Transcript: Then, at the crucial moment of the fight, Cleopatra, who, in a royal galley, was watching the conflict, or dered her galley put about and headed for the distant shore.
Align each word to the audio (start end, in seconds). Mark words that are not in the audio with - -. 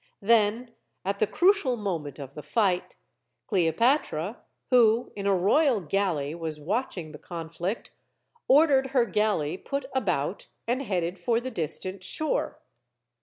Then, 0.23 0.73
at 1.05 1.19
the 1.19 1.27
crucial 1.27 1.77
moment 1.77 2.17
of 2.17 2.33
the 2.33 2.41
fight, 2.41 2.95
Cleopatra, 3.45 4.41
who, 4.71 5.11
in 5.15 5.27
a 5.27 5.35
royal 5.35 5.79
galley, 5.79 6.33
was 6.33 6.59
watching 6.59 7.11
the 7.11 7.19
conflict, 7.19 7.91
or 8.47 8.65
dered 8.65 8.87
her 8.93 9.05
galley 9.05 9.57
put 9.59 9.85
about 9.93 10.47
and 10.67 10.81
headed 10.81 11.19
for 11.19 11.39
the 11.39 11.51
distant 11.51 12.03
shore. 12.03 12.57